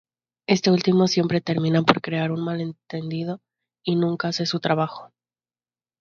Este 0.47 0.71
último 0.71 1.07
siempre 1.07 1.41
termina 1.41 1.83
por 1.83 2.01
crear 2.01 2.31
un 2.31 2.43
malentendido 2.43 3.39
y 3.83 3.97
nunca 3.97 4.29
hace 4.29 4.47
su 4.47 4.59
trabajo. 4.59 5.11